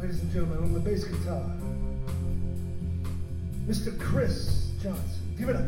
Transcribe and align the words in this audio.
Ladies 0.00 0.22
and 0.22 0.32
gentlemen, 0.32 0.58
on 0.64 0.72
the 0.72 0.80
bass 0.80 1.04
guitar, 1.04 1.44
Mr. 3.66 4.00
Chris 4.00 4.70
Johnson. 4.82 5.04
Give 5.38 5.50
it 5.50 5.56
up. 5.56 5.64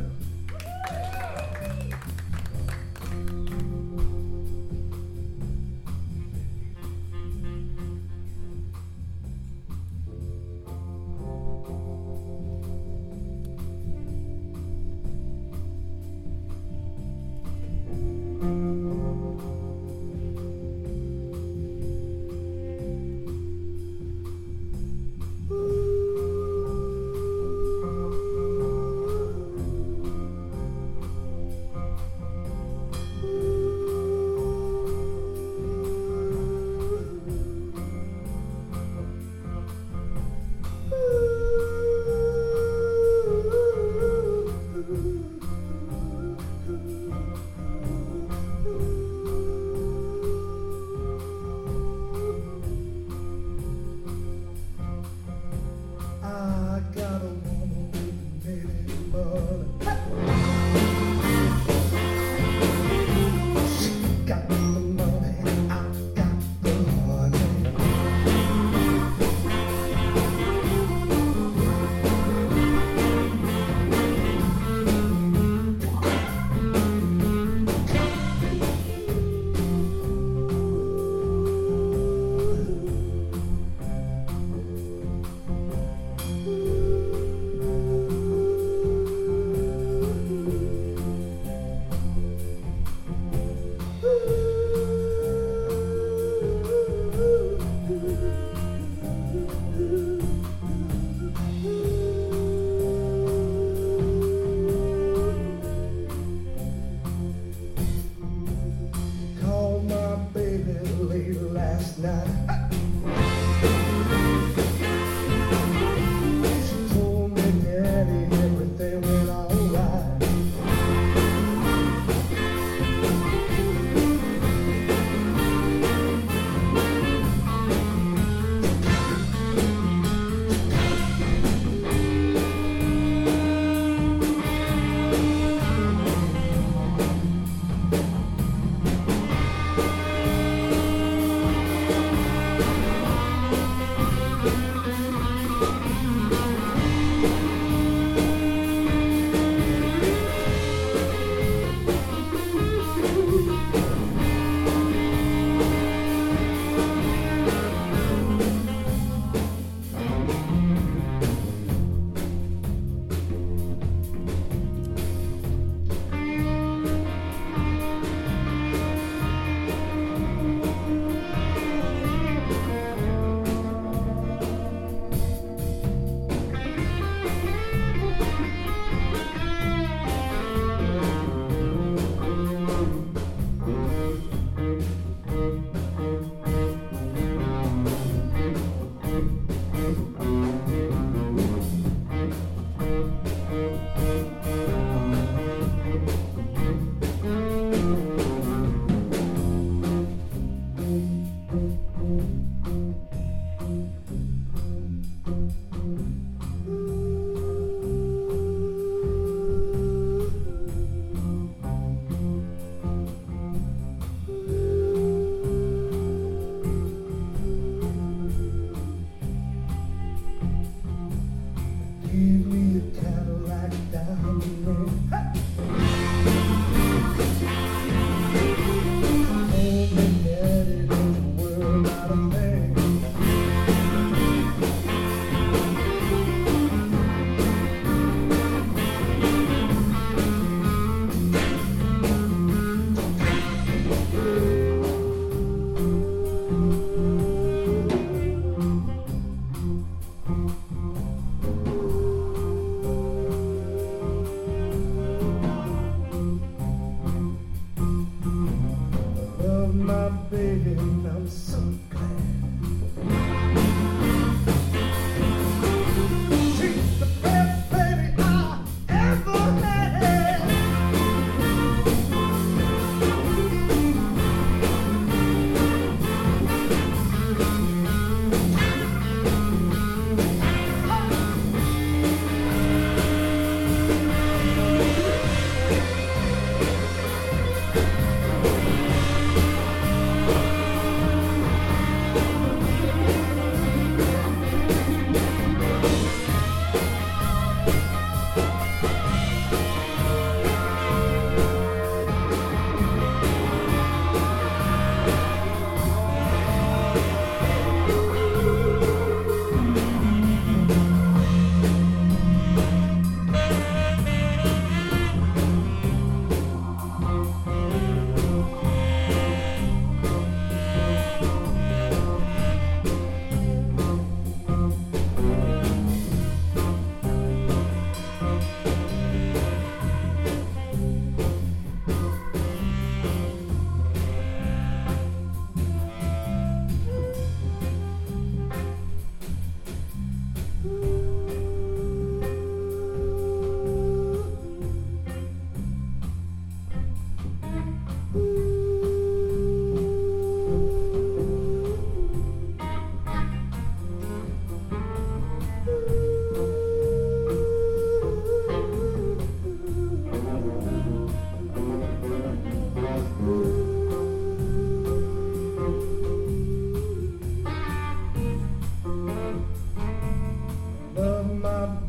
Give 222.13 222.47
me 222.47 222.77
a 222.77 223.01
Cadillac 223.01 223.71
down 223.91 224.39
the. 224.67 225.32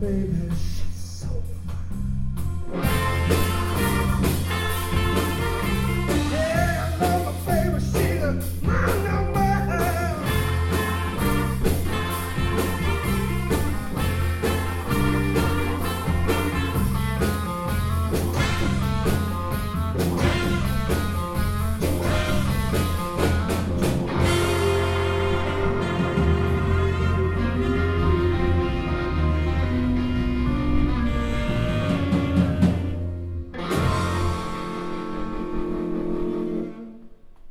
Baby. 0.03 0.42